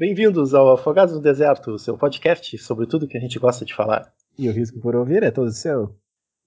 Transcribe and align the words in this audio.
Bem-vindos 0.00 0.54
ao 0.54 0.72
Afogados 0.72 1.14
no 1.14 1.20
Deserto, 1.20 1.78
seu 1.78 1.94
podcast 1.94 2.56
sobre 2.56 2.86
tudo 2.86 3.06
que 3.06 3.18
a 3.18 3.20
gente 3.20 3.38
gosta 3.38 3.66
de 3.66 3.74
falar. 3.74 4.10
E 4.38 4.48
o 4.48 4.52
risco 4.52 4.80
por 4.80 4.96
ouvir 4.96 5.22
é 5.22 5.30
todo 5.30 5.52
seu. 5.52 5.94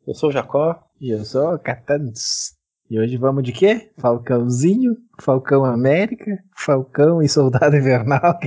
Eu 0.07 0.15
sou 0.15 0.29
o 0.29 0.31
Jacó. 0.31 0.83
E 0.99 1.11
eu 1.11 1.23
sou 1.23 1.53
o 1.53 1.59
Catans. 1.59 2.55
E 2.89 2.99
hoje 2.99 3.15
vamos 3.15 3.43
de 3.43 3.51
quê? 3.51 3.91
Falcãozinho, 3.99 4.97
Falcão 5.21 5.63
América, 5.63 6.43
Falcão 6.57 7.21
e 7.21 7.29
Soldado 7.29 7.77
Invernal. 7.77 8.39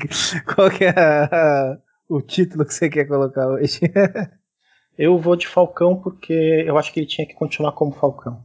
Qual 0.54 0.70
que 0.70 0.84
é 0.84 0.94
a, 0.98 1.76
o 2.08 2.22
título 2.22 2.64
que 2.64 2.72
você 2.72 2.88
quer 2.88 3.04
colocar 3.04 3.46
hoje? 3.46 3.80
eu 4.96 5.18
vou 5.18 5.36
de 5.36 5.46
Falcão 5.46 6.00
porque 6.00 6.64
eu 6.66 6.78
acho 6.78 6.90
que 6.90 7.00
ele 7.00 7.06
tinha 7.06 7.28
que 7.28 7.34
continuar 7.34 7.72
como 7.72 7.92
Falcão. 7.92 8.42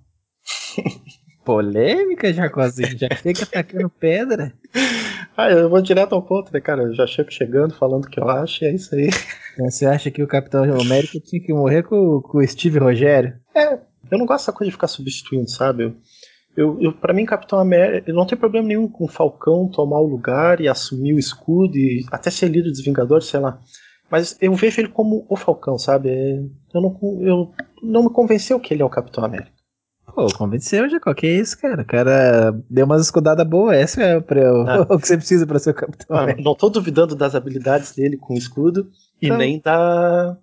Polêmica, 1.45 2.33
Jacozinho? 2.33 2.97
Já 2.97 3.07
fica 3.15 3.43
atacando 3.43 3.89
pedra? 3.89 4.53
Ah, 5.39 5.49
eu 5.49 5.69
vou 5.69 5.81
direto 5.81 6.13
ao 6.13 6.21
ponto, 6.21 6.51
né, 6.51 6.59
cara? 6.59 6.83
Eu 6.83 6.93
já 6.93 7.07
chego 7.07 7.31
chegando, 7.31 7.73
falando 7.73 8.03
o 8.03 8.09
que 8.09 8.19
eu 8.19 8.27
acho, 8.27 8.61
e 8.61 8.67
é 8.67 8.73
isso 8.73 8.93
aí. 8.93 9.09
Você 9.57 9.85
acha 9.85 10.11
que 10.11 10.21
o 10.21 10.27
Capitão 10.27 10.65
América 10.81 11.17
tinha 11.17 11.41
que 11.41 11.53
morrer 11.53 11.83
com, 11.83 12.19
com 12.19 12.39
o 12.39 12.45
Steve 12.45 12.77
Rogério? 12.77 13.39
É, 13.55 13.79
eu 14.11 14.17
não 14.17 14.25
gosto 14.25 14.41
dessa 14.41 14.51
coisa 14.51 14.67
de 14.67 14.73
ficar 14.73 14.89
substituindo, 14.89 15.49
sabe? 15.49 15.83
Eu, 15.83 15.95
eu, 16.57 16.81
eu 16.81 16.91
para 16.91 17.13
mim, 17.13 17.25
Capitão 17.25 17.57
América, 17.57 18.11
não 18.11 18.25
tem 18.25 18.37
problema 18.37 18.67
nenhum 18.67 18.89
com 18.89 19.05
o 19.05 19.07
Falcão 19.07 19.69
tomar 19.69 20.01
o 20.01 20.07
lugar 20.07 20.59
e 20.59 20.67
assumir 20.67 21.13
o 21.13 21.19
escudo 21.19 21.77
e 21.77 22.05
até 22.11 22.29
ser 22.29 22.49
líder 22.49 22.71
dos 22.71 22.83
Vingadores, 22.83 23.27
sei 23.27 23.39
lá. 23.39 23.61
Mas 24.11 24.37
eu 24.41 24.53
vejo 24.55 24.81
ele 24.81 24.89
como 24.89 25.25
o 25.29 25.37
Falcão, 25.37 25.77
sabe? 25.77 26.09
É, 26.09 26.37
eu 26.73 26.81
não, 26.81 26.99
eu 27.21 27.53
não 27.81 28.03
me 28.03 28.09
convenceu 28.09 28.59
que 28.59 28.73
ele 28.73 28.81
é 28.81 28.85
o 28.85 28.89
Capitão 28.89 29.23
América. 29.23 29.58
Pô, 30.13 30.27
convenceu, 30.35 30.89
Jacó. 30.89 31.13
Que 31.13 31.27
isso, 31.27 31.59
cara? 31.59 31.81
O 31.81 31.85
cara 31.85 32.51
deu 32.69 32.85
umas 32.85 33.01
escudadas 33.01 33.47
boas. 33.47 33.77
Essa 33.77 34.01
é 34.01 34.19
pra, 34.19 34.49
ah. 34.49 34.81
o 34.89 34.99
que 34.99 35.07
você 35.07 35.17
precisa 35.17 35.45
para 35.45 35.59
ser 35.59 35.71
o 35.71 35.73
capitão. 35.73 36.17
Ah, 36.17 36.35
não 36.37 36.55
tô 36.55 36.69
duvidando 36.69 37.15
das 37.15 37.35
habilidades 37.35 37.93
dele 37.93 38.17
com 38.17 38.33
o 38.33 38.37
escudo 38.37 38.89
e 39.21 39.27
então... 39.27 39.37
nem 39.37 39.59
da, 39.59 40.37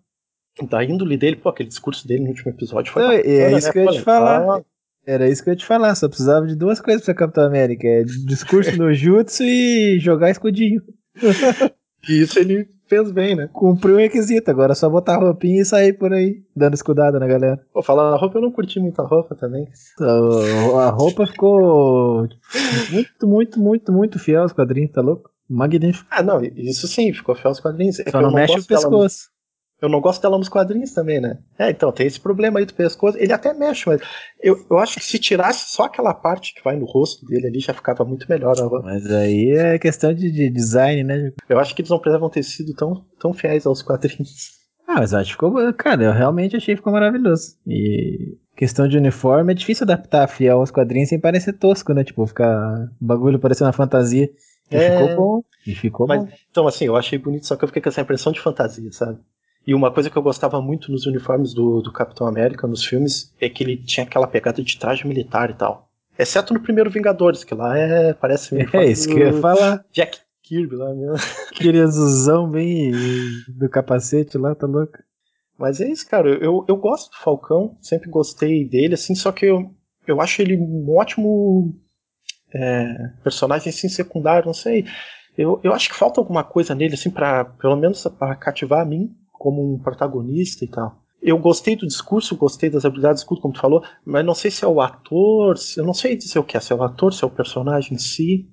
da 0.69 0.85
índole 0.85 1.17
dele. 1.17 1.37
Pô, 1.37 1.49
aquele 1.49 1.69
discurso 1.69 2.07
dele 2.07 2.25
no 2.25 2.31
último 2.31 2.51
episódio 2.51 2.93
foi. 2.93 3.03
Não, 3.03 3.11
bacana, 3.11 3.33
é 3.33 3.53
isso 3.53 3.67
né? 3.67 3.73
que 3.73 3.79
eu 3.79 3.85
ia 3.85 3.93
te 3.93 4.03
falar. 4.03 4.63
Era 5.07 5.29
isso 5.29 5.43
que 5.43 5.51
eu 5.51 5.53
ia 5.53 5.59
te 5.59 5.67
falar. 5.67 5.95
Só 5.95 6.09
precisava 6.09 6.47
de 6.47 6.57
duas 6.57 6.81
coisas 6.81 7.03
pra 7.03 7.13
ser 7.13 7.19
Capitão 7.19 7.45
América: 7.45 7.87
é 7.87 8.03
discurso 8.03 8.75
no 8.77 8.93
Jutsu 8.93 9.45
e 9.45 9.99
jogar 10.01 10.31
escudinho. 10.31 10.83
E 12.09 12.23
isso 12.23 12.39
ele 12.39 12.69
fez 12.87 13.11
bem, 13.11 13.35
né? 13.35 13.49
Cumpriu 13.53 13.97
o 13.97 13.99
requisito, 13.99 14.51
agora 14.51 14.73
é 14.73 14.75
só 14.75 14.89
botar 14.89 15.15
a 15.15 15.19
roupinha 15.19 15.63
e 15.63 15.65
sair 15.65 15.93
por 15.93 16.13
aí, 16.13 16.43
dando 16.55 16.75
escudada 16.75 17.19
na 17.19 17.27
galera. 17.27 17.61
Pô, 17.73 17.83
falar 17.83 18.13
a 18.13 18.17
roupa, 18.17 18.39
eu 18.39 18.43
não 18.43 18.53
curti 18.53 18.79
muito 18.81 19.01
a 19.01 19.07
roupa 19.07 19.35
também. 19.35 19.69
A 20.01 20.91
roupa 20.91 21.27
ficou 21.27 22.29
muito, 22.91 23.27
muito, 23.27 23.61
muito, 23.61 23.93
muito 23.93 24.19
fiel 24.19 24.43
aos 24.43 24.53
quadrinhos, 24.53 24.93
tá 24.93 25.01
louco? 25.01 25.31
Magnífico. 25.49 26.07
Ah, 26.11 26.23
não, 26.23 26.43
isso 26.43 26.89
sim, 26.89 27.13
ficou 27.13 27.35
fiel 27.35 27.49
aos 27.49 27.61
quadrinhos. 27.61 28.01
É 28.01 28.11
só 28.11 28.21
não, 28.21 28.29
não 28.29 28.35
mexe 28.35 28.59
o 28.59 28.65
pescoço. 28.65 29.36
Eu 29.81 29.91
não 29.91 30.01
gosto 30.01 30.23
dela 30.23 30.39
nos 30.39 30.49
quadrinhos 30.49 30.93
também, 30.93 31.21
né? 31.21 31.39
É, 31.59 31.71
então, 31.71 31.93
tem 31.93 32.07
esse 32.07 32.19
problema 32.19 32.59
aí 32.59 32.65
do 32.65 32.73
pescoço. 32.73 33.19
Ele 33.19 33.33
até 33.33 33.53
mexe, 33.53 33.87
mas 33.87 34.01
eu, 34.43 34.65
eu 34.71 34.79
acho 34.79 34.97
que 34.97 35.05
se 35.05 35.19
tirasse 35.19 35.71
só 35.75 35.85
aquela 35.85 36.15
parte 36.15 36.55
que 36.55 36.65
vai 36.65 36.77
no 36.77 36.87
rosto 36.87 37.27
dele 37.27 37.47
ali, 37.49 37.61
já 37.61 37.75
ficava 37.75 38.05
muito 38.05 38.27
melhor. 38.29 38.55
Mas 38.83 39.11
aí 39.11 39.51
é 39.51 39.79
questão 39.79 40.15
de, 40.15 40.31
de 40.31 40.49
design, 40.49 41.05
né? 41.05 41.31
Eu 41.49 41.59
acho 41.59 41.75
que 41.75 41.83
eles 41.83 41.91
não 41.91 41.99
precisavam 41.99 42.31
ter 42.31 42.43
sido 42.43 42.75
tão, 42.75 43.05
tão 43.21 43.35
fiéis 43.35 43.67
aos 43.67 43.83
quadrinhos. 43.83 44.57
Ah, 44.87 45.01
mas 45.01 45.13
acho 45.13 45.27
que 45.27 45.33
ficou. 45.33 45.75
Cara, 45.75 46.05
eu 46.05 46.13
realmente 46.13 46.57
achei 46.57 46.75
que 46.75 46.79
ficou 46.79 46.93
maravilhoso. 46.93 47.57
E 47.67 48.39
questão 48.57 48.89
de 48.89 48.97
uniforme, 48.97 49.53
é 49.53 49.55
difícil 49.55 49.85
adaptar 49.85 50.27
fiel 50.29 50.61
aos 50.61 50.71
quadrinhos 50.71 51.11
sem 51.11 51.21
parecer 51.21 51.53
tosco, 51.53 51.93
né? 51.93 52.03
Tipo, 52.03 52.27
ficar 52.27 52.89
bagulho 53.01 53.39
parecendo 53.39 53.67
uma 53.67 53.73
fantasia. 53.73 54.31
E 54.71 54.77
é... 54.77 54.99
ficou 54.99 55.17
bom. 55.17 55.43
E 55.67 55.75
ficou 55.75 56.07
mas, 56.07 56.25
bom. 56.25 56.31
Então, 56.51 56.67
assim, 56.67 56.87
eu 56.87 56.97
achei 56.97 57.19
bonito, 57.19 57.47
só 57.47 57.57
que 57.57 57.65
eu 57.65 57.69
fiquei 57.69 57.83
com 57.83 57.89
essa 57.89 58.01
impressão 58.01 58.33
de 58.33 58.41
fantasia, 58.41 58.91
sabe? 58.93 59.19
E 59.67 59.75
uma 59.75 59.91
coisa 59.91 60.09
que 60.09 60.17
eu 60.17 60.23
gostava 60.23 60.63
muito 60.63 60.93
nos 60.93 61.07
uniformes 61.07 61.53
do, 61.53 61.81
do 61.81 61.93
Capitão 61.93 62.27
América, 62.27 62.69
nos 62.69 62.85
filmes, 62.85 63.35
é 63.41 63.49
que 63.49 63.65
ele 63.65 63.77
tinha 63.77 64.07
aquela 64.07 64.27
pegada 64.27 64.63
de 64.63 64.79
traje 64.79 65.07
militar 65.07 65.51
e 65.51 65.55
tal. 65.55 65.91
Exceto 66.17 66.55
no 66.55 66.61
primeiro 66.61 66.91
Vingadores, 66.91 67.43
que 67.43 67.55
lá 67.55 67.77
é. 67.77 68.15
Parece 68.15 68.57
É 68.73 68.87
isso 68.87 69.09
que 69.09 69.15
eu 69.15 69.27
ia 69.27 69.41
falar. 69.41 69.85
Jack 69.93 70.19
Kirby 70.43 70.77
lá 70.77 70.95
mesmo. 70.95 71.17
Aquele 71.51 71.81
azulzão 71.81 72.49
bem 72.49 72.93
do 73.49 73.69
capacete 73.69 74.39
lá, 74.39 74.55
tá 74.55 74.67
louco? 74.67 74.99
Mas 75.59 75.81
é 75.81 75.89
isso, 75.89 76.09
cara. 76.09 76.29
Eu, 76.29 76.65
eu 76.69 76.77
gosto 76.77 77.11
do 77.11 77.17
Falcão, 77.17 77.77
sempre 77.81 78.09
gostei 78.09 78.69
dele, 78.69 78.95
assim, 78.95 79.15
só 79.15 79.33
que 79.33 79.47
eu, 79.47 79.71
eu 80.07 80.21
acho 80.21 80.41
ele 80.43 80.57
um 80.57 80.95
ótimo 80.97 81.75
é, 82.55 83.11
personagem 83.25 83.71
assim, 83.71 83.89
secundário, 83.89 84.47
não 84.47 84.55
sei. 84.55 84.87
Eu, 85.37 85.61
eu 85.63 85.73
acho 85.73 85.89
que 85.89 85.95
falta 85.95 86.21
alguma 86.21 86.45
coisa 86.45 86.75
nele, 86.75 86.95
assim, 86.95 87.11
para 87.11 87.45
pelo 87.45 87.77
menos 87.77 88.07
para 88.19 88.37
cativar 88.37 88.81
a 88.81 88.85
mim 88.85 89.15
como 89.39 89.75
um 89.75 89.79
protagonista 89.79 90.65
e 90.65 90.69
tal. 90.69 91.03
Eu 91.23 91.39
gostei 91.39 91.75
do 91.75 91.87
discurso, 91.87 92.37
gostei 92.37 92.71
das 92.71 92.85
habilidades 92.85 93.21
do 93.21 93.25
escudo, 93.25 93.41
como 93.41 93.55
tu 93.55 93.61
falou, 93.61 93.83
mas 94.05 94.25
não 94.25 94.35
sei 94.35 94.51
se 94.51 94.65
é 94.65 94.69
o 94.69 94.81
ator, 94.81 95.59
se, 95.59 95.81
eu 95.81 95.85
não 95.85 95.95
sei 95.95 96.17
dizer 96.17 96.39
o 96.39 96.45
que 96.45 96.57
é, 96.57 96.61
se 96.61 96.73
é 96.73 96.77
o 96.77 96.83
ator, 96.83 97.13
se 97.13 97.25
é 97.25 97.27
o 97.27 97.31
personagem 97.31 97.95
em 97.95 97.99
si, 97.99 98.49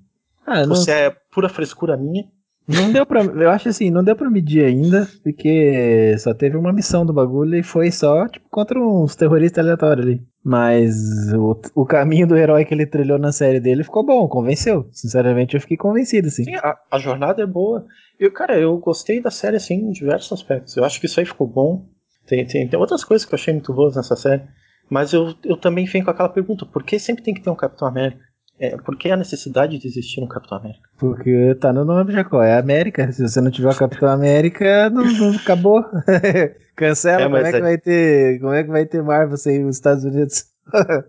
ah, 0.46 0.62
ou 0.62 0.68
não... 0.68 0.76
se 0.76 0.90
é 0.90 1.10
pura 1.10 1.50
frescura 1.50 1.98
minha. 1.98 2.26
Não 2.68 2.92
deu 2.92 3.06
pra. 3.06 3.24
Eu 3.24 3.50
acho 3.50 3.70
assim, 3.70 3.90
não 3.90 4.04
deu 4.04 4.16
pra 4.16 4.30
medir 4.30 4.64
ainda, 4.64 5.08
porque 5.22 6.16
só 6.18 6.34
teve 6.34 6.56
uma 6.56 6.72
missão 6.72 7.06
do 7.06 7.12
bagulho 7.14 7.58
e 7.58 7.64
foi 7.64 7.92
só, 7.92 8.28
tipo, 8.28 8.48
contra 8.50 8.80
uns 8.80 9.16
terroristas 9.16 9.64
aleatórios 9.64 10.06
ali. 10.06 10.22
Mas 10.44 10.96
o, 11.34 11.60
o 11.76 11.86
caminho 11.86 12.28
do 12.28 12.38
herói 12.38 12.66
que 12.66 12.74
ele 12.74 12.86
trilhou 12.86 13.18
na 13.18 13.32
série 13.32 13.60
dele 13.60 13.84
ficou 13.84 14.06
bom, 14.06 14.28
convenceu. 14.28 14.88
Sinceramente, 14.92 15.56
eu 15.56 15.62
fiquei 15.62 15.78
convencido, 15.78 16.28
assim. 16.28 16.44
Sim, 16.46 16.56
a, 16.56 16.78
a 16.92 17.00
jornada 17.00 17.42
é 17.42 17.46
boa. 17.46 17.86
Eu, 18.20 18.32
cara, 18.32 18.58
eu 18.58 18.78
gostei 18.78 19.22
da 19.22 19.32
série, 19.32 19.58
assim, 19.58 19.76
em 19.76 19.92
diversos 19.92 20.32
aspectos. 20.32 20.76
Eu 20.78 20.86
acho 20.86 21.00
que 21.00 21.06
isso 21.06 21.20
aí 21.20 21.26
ficou 21.26 21.48
bom. 21.48 21.86
Tem, 22.26 22.46
tem, 22.46 22.68
tem 22.68 22.80
outras 22.80 23.04
coisas 23.04 23.26
que 23.26 23.34
eu 23.34 23.38
achei 23.38 23.54
muito 23.54 23.74
boas 23.74 23.96
nessa 23.96 24.16
série. 24.16 24.44
Mas 24.90 25.14
eu, 25.14 25.34
eu 25.44 25.58
também 25.58 25.86
venho 25.86 26.06
com 26.06 26.12
aquela 26.12 26.30
pergunta: 26.30 26.66
por 26.66 26.84
que 26.84 27.00
sempre 27.00 27.24
tem 27.24 27.34
que 27.34 27.42
ter 27.42 27.50
um 27.50 27.56
Capitão 27.56 27.88
América? 27.88 28.22
É, 28.60 28.78
por 28.78 28.98
que 28.98 29.10
a 29.10 29.18
necessidade 29.18 29.78
de 29.78 29.88
existir 29.88 30.22
um 30.22 30.28
Capitão 30.28 30.60
América? 30.60 30.90
Porque 30.98 31.56
tá 31.60 31.74
no 31.74 31.84
nome, 31.84 32.14
Jacó, 32.14 32.42
é 32.42 32.58
América. 32.58 33.12
Se 33.12 33.28
você 33.28 33.42
não 33.42 33.52
tiver 33.52 33.72
o 33.72 33.78
Capitão 33.78 34.08
América, 34.08 34.90
não, 34.90 35.04
não 35.04 35.36
acabou. 35.36 35.84
Cancela, 36.76 37.24
é, 37.24 37.26
como 37.26 37.38
é 37.38 37.52
que 37.52 37.58
é... 37.58 37.62
vai 37.62 37.78
ter. 37.78 38.40
Como 38.40 38.54
é 38.54 38.64
que 38.64 38.70
vai 38.70 38.86
ter 38.86 39.04
Marvel 39.04 39.38
sem 39.38 39.66
os 39.66 39.76
Estados 39.76 40.04
Unidos? 40.04 40.46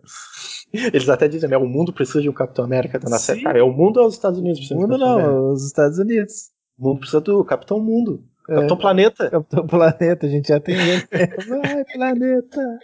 Eles 0.72 1.09
até 1.09 1.28
dizem, 1.28 1.49
né? 1.49 1.56
O 1.56 1.66
mundo 1.66 1.93
precisa 1.93 2.21
de 2.21 2.28
um 2.28 2.32
Capitão 2.32 2.65
América 2.65 2.99
tá 2.99 3.09
na 3.09 3.19
série. 3.19 3.43
Cara, 3.43 3.59
é 3.59 3.62
o 3.62 3.72
mundo 3.72 4.00
ou 4.00 4.06
os 4.06 4.15
Estados 4.15 4.41
Unidos? 4.41 4.71
O 4.71 4.75
mundo 4.75 4.99
não, 4.99 5.53
os 5.53 5.65
Estados 5.65 5.99
Unidos. 5.99 6.50
O 6.76 6.88
mundo 6.88 6.99
precisa 6.99 7.21
do 7.21 7.44
Capitão 7.44 7.78
Mundo. 7.78 8.25
É, 8.49 8.56
Capitão 8.56 8.76
Planeta. 8.76 9.31
Capitão 9.31 9.66
Planeta, 9.66 10.26
a 10.26 10.28
gente 10.28 10.49
já 10.49 10.59
tem 10.59 10.76
ele. 10.76 11.06
Vai, 11.49 11.84
planeta! 11.94 12.78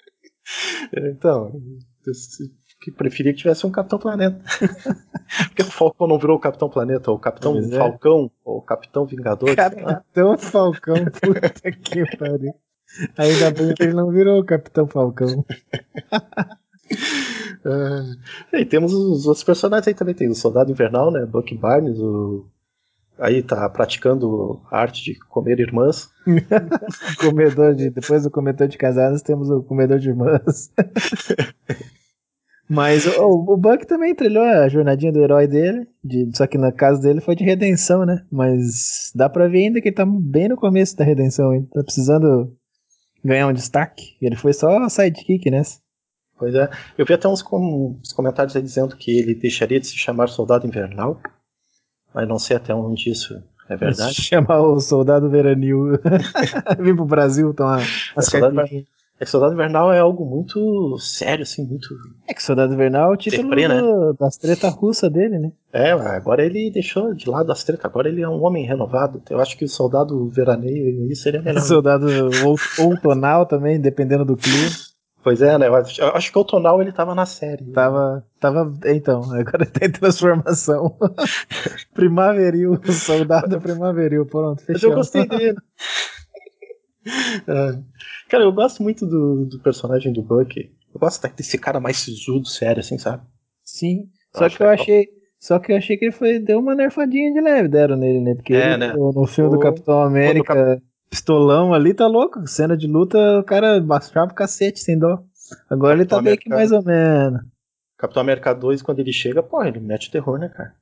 Então, 0.97 1.53
que 2.81 2.91
preferia 2.91 3.33
que 3.33 3.41
tivesse 3.41 3.67
um 3.67 3.71
Capitão 3.71 3.99
Planeta. 3.99 4.43
Porque 5.49 5.63
o 5.63 5.71
Falcão 5.71 6.09
não 6.09 6.19
virou 6.19 6.37
o 6.37 6.41
Capitão 6.41 6.71
Planeta, 6.71 7.11
ou 7.11 7.17
o 7.17 7.21
Capitão 7.21 7.59
é. 7.59 7.63
Falcão, 7.77 8.31
ou 8.45 8.59
o 8.59 8.63
Capitão 8.63 9.05
Vingador. 9.05 9.55
Capitão 9.55 10.39
Falcão, 10.39 10.97
puta 11.21 11.71
que 11.71 12.17
pariu. 12.17 12.55
Ainda 13.17 13.51
bem 13.53 13.75
que 13.75 13.83
ele 13.83 13.93
não 13.93 14.11
virou 14.11 14.41
o 14.41 14.45
Capitão 14.45 14.87
Falcão. 14.87 15.45
uh, 17.65 18.57
e 18.57 18.65
temos 18.65 18.93
os 18.93 19.27
outros 19.27 19.45
personagens 19.45 19.87
aí 19.87 19.95
também. 19.95 20.15
Tem 20.15 20.29
o 20.29 20.35
Soldado 20.35 20.73
Invernal, 20.73 21.13
né? 21.13 21.25
Bucky 21.27 21.57
Barnes, 21.57 21.99
o. 21.99 22.47
Aí 23.19 23.43
tá 23.43 23.69
praticando 23.69 24.63
a 24.71 24.81
arte 24.81 25.05
de 25.05 25.19
comer 25.29 25.61
irmãs. 25.61 26.11
comedor 27.21 27.75
de. 27.75 27.91
Depois 27.91 28.25
do 28.25 28.31
comedor 28.31 28.67
de 28.67 28.79
casadas, 28.79 29.23
temos 29.23 29.51
o 29.51 29.63
comedor 29.63 29.99
de 29.99 30.09
irmãs. 30.09 30.73
Mas 32.71 33.05
o, 33.05 33.53
o 33.53 33.57
Buck 33.57 33.85
também 33.85 34.15
trilhou 34.15 34.45
a 34.45 34.69
jornadinha 34.69 35.11
do 35.11 35.21
herói 35.21 35.49
dele, 35.49 35.89
de, 36.05 36.31
só 36.33 36.47
que 36.47 36.57
no 36.57 36.73
caso 36.73 37.03
dele 37.03 37.21
foi 37.21 37.35
de 37.35 37.43
redenção, 37.43 38.07
né? 38.07 38.25
Mas 38.31 39.11
dá 39.13 39.29
pra 39.29 39.49
ver 39.49 39.65
ainda 39.65 39.81
que 39.81 39.89
ele 39.89 39.97
tá 39.97 40.07
bem 40.07 40.49
no 40.49 40.57
começo 40.57 40.97
da 40.97 41.05
redenção, 41.05 41.53
ele 41.53 41.67
tá 41.67 41.83
precisando 41.83 42.57
ganhar 43.25 43.49
um 43.49 43.53
destaque. 43.53 44.17
Ele 44.23 44.37
foi 44.37 44.53
só 44.53 44.89
sidekick 44.89 45.51
nessa. 45.51 45.81
Pois 46.39 46.55
é. 46.55 46.71
Eu 46.97 47.05
vi 47.05 47.13
até 47.13 47.27
uns, 47.27 47.43
com, 47.43 47.99
uns 48.01 48.13
comentários 48.13 48.55
aí 48.55 48.63
dizendo 48.63 48.97
que 48.97 49.19
ele 49.19 49.35
deixaria 49.35 49.81
de 49.81 49.89
se 49.89 49.97
chamar 49.97 50.29
Soldado 50.29 50.65
Invernal, 50.65 51.21
mas 52.15 52.29
não 52.29 52.39
sei 52.39 52.57
até 52.57 52.73
onde 52.73 53.11
isso 53.11 53.35
é 53.69 53.77
verdade. 53.77 54.15
Chamar 54.23 54.61
o 54.61 54.79
Soldado 54.79 55.29
Veranil. 55.29 55.99
Vim 56.79 56.95
pro 56.95 57.05
Brasil 57.05 57.53
tomar 57.53 57.83
as 58.15 58.33
é, 58.33 58.41
é 59.21 59.25
que 59.27 59.31
Soldado 59.31 59.53
Invernal 59.53 59.93
é 59.93 60.01
algo 60.01 60.25
muito 60.25 60.97
sério, 60.99 61.43
assim, 61.43 61.63
muito. 61.67 61.89
É 62.27 62.33
que 62.33 62.43
Soldado 62.43 62.73
Invernal 62.73 63.11
é 63.11 63.15
o 63.15 63.17
título 63.19 63.43
Deprê, 63.43 63.69
né? 63.69 63.83
das 64.19 64.39
tretas 64.39 64.73
russas 64.73 65.13
dele, 65.13 65.39
né? 65.39 65.53
É, 65.71 65.91
agora 65.91 66.43
ele 66.43 66.71
deixou 66.71 67.13
de 67.13 67.29
lado 67.29 67.53
as 67.53 67.63
tretas, 67.63 67.85
agora 67.85 68.09
ele 68.09 68.23
é 68.23 68.29
um 68.29 68.43
homem 68.43 68.65
renovado. 68.65 69.23
Eu 69.29 69.39
acho 69.39 69.59
que 69.59 69.65
o 69.67 69.69
Soldado 69.69 70.27
Veraneio 70.31 70.87
aí 70.87 71.15
seria 71.15 71.43
melhor. 71.43 71.61
soldado 71.63 72.07
outonal 72.79 73.45
também, 73.45 73.79
dependendo 73.79 74.25
do 74.25 74.39
clima. 74.39 74.71
Pois 75.23 75.43
é, 75.43 75.59
né? 75.59 75.69
Eu 75.69 75.75
acho, 75.75 76.01
eu 76.01 76.09
acho 76.17 76.33
que 76.33 76.39
o 76.39 76.45
Tonal 76.45 76.81
ele 76.81 76.93
tava 76.93 77.15
na 77.15 77.27
série. 77.27 77.67
Tava. 77.73 78.25
Tava. 78.41 78.73
Então, 78.87 79.23
agora 79.35 79.67
tem 79.69 79.91
transformação. 79.91 80.97
primaveril, 81.93 82.81
soldado 82.91 83.61
primaveril, 83.61 84.25
pronto, 84.25 84.65
Mas 84.67 84.79
fechou. 84.79 84.91
eu 84.91 84.97
gostei 84.97 85.27
dele. 85.27 85.59
É. 87.47 87.79
Cara, 88.31 88.45
eu 88.45 88.53
gosto 88.53 88.83
muito 88.83 89.05
do, 89.07 89.45
do 89.47 89.59
personagem 89.61 90.13
do 90.13 90.23
Bucky. 90.23 90.71
Eu 90.95 91.01
gosto 91.01 91.27
desse 91.35 91.59
cara 91.59 91.81
mais 91.81 91.97
sisudo, 91.99 92.47
sério, 92.49 92.81
assim, 92.81 92.97
sabe? 92.99 93.23
Sim. 93.65 94.09
Eu 94.35 94.39
Só 94.39 94.45
acho 94.47 94.57
que 94.57 94.63
eu 94.63 94.69
achei. 94.69 95.09
Só 95.39 95.59
que 95.59 95.73
eu 95.73 95.77
achei 95.77 95.97
que 95.97 96.05
ele 96.05 96.13
foi, 96.13 96.39
deu 96.39 96.59
uma 96.59 96.75
nerfadinha 96.75 97.33
de 97.33 97.41
leve, 97.41 97.69
deram 97.69 97.97
nele, 97.97 98.21
né? 98.21 98.35
Porque 98.35 98.53
É, 98.55 98.69
ele, 98.69 98.77
né? 98.77 98.93
no, 98.93 99.11
no 99.13 99.27
filme 99.27 99.51
do 99.51 99.57
O- 99.57 99.61
Capitão 99.61 100.03
América, 100.03 100.81
pistolão 101.09 101.73
ali, 101.73 101.95
tá 101.95 102.07
louco. 102.07 102.47
Cena 102.47 102.77
de 102.77 102.87
luta, 102.87 103.19
o 103.39 103.45
cara 103.45 103.81
baixava 103.81 104.31
o 104.31 104.35
cacete, 104.35 104.81
sem 104.81 104.99
dó. 104.99 105.19
Agora 105.69 105.95
ele 105.95 106.05
tá 106.05 106.17
Capitão 106.17 106.23
meio 106.23 106.39
que 106.39 106.53
América- 106.53 106.57
mais 106.57 106.73
ou 106.73 106.85
menos. 106.85 107.41
Capitão 107.97 108.21
América 108.21 108.53
2, 108.55 108.83
quando 108.83 108.99
ele 109.01 109.13
chega, 109.13 109.43
pô, 109.43 109.63
ele 109.65 109.81
mete 109.81 110.11
terror, 110.11 110.39
né, 110.39 110.49
cara? 110.49 110.75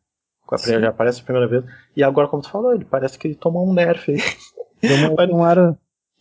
Já 0.80 0.88
aparece 0.88 1.20
a 1.20 1.24
primeira 1.24 1.46
vez. 1.48 1.64
E 1.96 2.02
agora, 2.02 2.26
como 2.28 2.42
tu 2.42 2.50
falou, 2.50 2.74
ele 2.74 2.84
parece 2.84 3.18
que 3.18 3.28
ele 3.28 3.34
tomou 3.34 3.68
um 3.68 3.72
nerf 3.74 4.10
aí. 4.10 4.18
Deu 4.82 4.96
uma, 4.96 5.14
Mas- 5.16 5.28
tomaram 5.30 5.76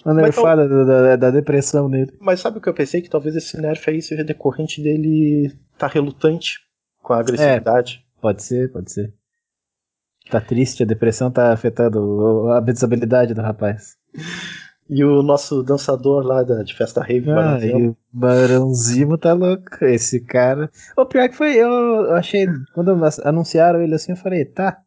Mas 0.06 0.16
nerfada 0.16 0.68
da, 0.68 0.84
da- 0.84 1.16
da 1.16 1.32
depressão 1.32 1.90
nele. 1.90 2.14
Mas 2.20 2.40
sabe 2.40 2.58
o 2.58 2.62
que 2.62 2.70
eu 2.70 2.74
pensei? 2.74 3.02
Que 3.02 3.10
talvez 3.10 3.36
esse 3.36 3.60
nerf 3.60 3.90
aí 3.90 4.02
seja 4.02 4.24
decorrente 4.24 4.82
dele 4.82 5.52
tá 5.78 5.88
relutante 5.88 6.60
com 7.02 7.14
a 7.14 7.20
agressividade. 7.20 8.06
Pode 8.22 8.44
ser, 8.44 8.72
pode 8.72 8.92
ser. 8.92 9.14
Tá 10.30 10.42
triste, 10.42 10.84
a 10.84 10.86
depressão 10.86 11.32
tá 11.32 11.54
afetando 11.54 12.50
a 12.52 12.60
desabilidade 12.60 13.34
do 13.34 13.42
rapaz. 13.42 13.96
E 14.90 15.04
o 15.04 15.22
nosso 15.22 15.62
dançador 15.64 16.24
lá 16.26 16.44
da, 16.44 16.64
de 16.64 16.74
festa 16.74 17.02
rave, 17.04 17.30
Ah, 17.30 17.36
Barãozinho, 17.36 17.90
o 17.92 17.98
Barãozimo 18.10 19.18
tá 19.18 19.34
louco. 19.34 19.84
Esse 19.84 20.22
cara. 20.22 20.72
O 20.96 21.06
pior 21.06 21.28
que 21.28 21.36
foi, 21.36 21.58
eu 21.58 21.68
eu 21.70 22.16
achei. 22.16 22.48
Quando 22.74 22.98
anunciaram 23.26 23.82
ele 23.82 23.96
assim, 23.96 24.14
eu 24.14 24.18
falei, 24.18 24.46
tá. 24.46 24.78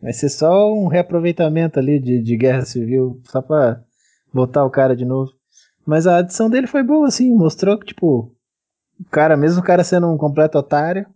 Vai 0.00 0.14
ser 0.14 0.30
só 0.30 0.72
um 0.72 0.86
reaproveitamento 0.86 1.78
ali 1.78 2.00
de, 2.00 2.22
de 2.22 2.36
guerra 2.38 2.64
civil, 2.64 3.20
só 3.24 3.42
pra 3.42 3.82
botar 4.34 4.64
o 4.64 4.70
cara 4.70 4.96
de 4.96 5.04
novo. 5.04 5.30
Mas 5.86 6.06
a 6.06 6.18
adição 6.18 6.50
dele 6.50 6.66
foi 6.66 6.82
boa, 6.82 7.06
assim, 7.06 7.32
mostrou 7.34 7.78
que, 7.78 7.86
tipo, 7.86 8.32
o 9.00 9.04
cara, 9.10 9.36
mesmo 9.36 9.60
o 9.60 9.64
cara 9.64 9.84
sendo 9.84 10.08
um 10.10 10.16
completo 10.16 10.58
otário, 10.58 11.06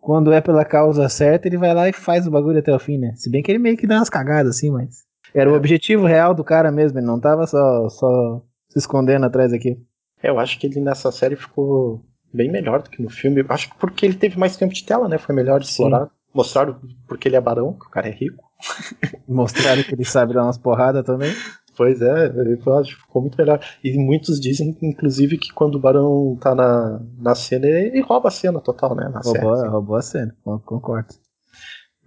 quando 0.00 0.32
é 0.32 0.40
pela 0.40 0.64
causa 0.64 1.08
certa, 1.08 1.46
ele 1.48 1.56
vai 1.58 1.74
lá 1.74 1.88
e 1.88 1.92
faz 1.92 2.26
o 2.26 2.30
bagulho 2.30 2.58
até 2.58 2.74
o 2.74 2.78
fim, 2.78 2.98
né? 2.98 3.12
Se 3.16 3.30
bem 3.30 3.42
que 3.42 3.50
ele 3.52 3.58
meio 3.58 3.76
que 3.76 3.86
dá 3.86 3.96
umas 3.96 4.10
cagadas, 4.10 4.56
assim, 4.56 4.70
mas. 4.70 5.06
Era 5.34 5.50
o 5.50 5.54
É. 5.54 5.56
objetivo 5.56 6.06
real 6.06 6.34
do 6.34 6.42
cara 6.42 6.72
mesmo, 6.72 6.98
ele 6.98 7.06
não 7.06 7.20
tava 7.20 7.46
só, 7.46 7.88
só 7.90 8.42
se 8.68 8.78
escondendo 8.78 9.26
atrás 9.26 9.52
aqui. 9.52 9.78
É, 10.22 10.30
eu 10.30 10.38
acho 10.38 10.58
que 10.58 10.66
ele 10.66 10.80
nessa 10.80 11.12
série 11.12 11.36
ficou 11.36 12.02
bem 12.32 12.50
melhor 12.50 12.82
do 12.82 12.88
que 12.90 13.02
no 13.02 13.10
filme. 13.10 13.44
Acho 13.48 13.68
que 13.70 13.76
porque 13.78 14.06
ele 14.06 14.14
teve 14.14 14.38
mais 14.38 14.56
tempo 14.56 14.72
de 14.72 14.84
tela, 14.84 15.06
né? 15.08 15.18
Foi 15.18 15.34
melhor 15.34 15.60
explorado. 15.60 16.10
Mostraram 16.32 16.78
porque 17.06 17.28
ele 17.28 17.36
é 17.36 17.40
barão, 17.40 17.74
que 17.74 17.86
o 17.86 17.90
cara 17.90 18.08
é 18.08 18.12
rico. 18.12 18.42
Mostraram 19.28 19.82
que 19.82 19.94
ele 19.94 20.04
sabe 20.04 20.32
dar 20.34 20.44
umas 20.44 20.58
porradas 20.58 21.04
também. 21.04 21.32
Pois 21.78 22.02
é, 22.02 22.26
eu 22.66 22.76
acho 22.76 22.96
que 22.96 23.02
ficou 23.02 23.22
muito 23.22 23.38
melhor. 23.38 23.60
E 23.84 23.96
muitos 23.96 24.40
dizem, 24.40 24.76
inclusive, 24.82 25.38
que 25.38 25.52
quando 25.52 25.76
o 25.76 25.80
barão 25.80 26.36
tá 26.40 26.52
na, 26.52 27.00
na 27.16 27.34
cena, 27.36 27.66
ele 27.68 28.00
rouba 28.00 28.26
a 28.28 28.32
cena 28.32 28.60
total, 28.60 28.96
né? 28.96 29.08
Na 29.08 29.22
série, 29.22 29.44
Roubou, 29.44 29.52
assim. 29.52 29.68
roubou 29.68 29.96
a 29.96 30.02
cena, 30.02 30.36
con- 30.42 30.58
concordo. 30.58 31.14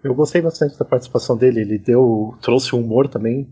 Eu 0.03 0.13
gostei 0.13 0.41
bastante 0.41 0.77
da 0.77 0.83
participação 0.83 1.37
dele. 1.37 1.61
Ele 1.61 1.77
deu, 1.77 2.35
trouxe 2.41 2.75
um 2.75 2.81
humor 2.81 3.07
também 3.07 3.47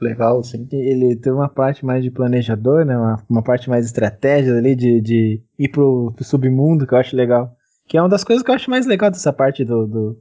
legal, 0.00 0.38
assim. 0.38 0.68
Ele 0.70 1.16
tem 1.16 1.32
uma 1.32 1.48
parte 1.48 1.84
mais 1.84 2.04
de 2.04 2.12
planejador, 2.12 2.84
né? 2.84 2.96
Uma, 2.96 3.24
uma 3.28 3.42
parte 3.42 3.68
mais 3.68 3.86
estratégia 3.86 4.54
ali, 4.56 4.76
de, 4.76 5.00
de 5.00 5.42
ir 5.58 5.68
pro, 5.70 6.12
pro 6.14 6.24
submundo, 6.24 6.86
que 6.86 6.94
eu 6.94 6.98
acho 6.98 7.16
legal. 7.16 7.55
Que 7.88 7.96
é 7.96 8.02
uma 8.02 8.08
das 8.08 8.24
coisas 8.24 8.42
que 8.44 8.50
eu 8.50 8.54
acho 8.54 8.70
mais 8.70 8.84
legal 8.86 9.10
dessa 9.10 9.32
parte 9.32 9.64
do, 9.64 9.86
do, 9.86 10.20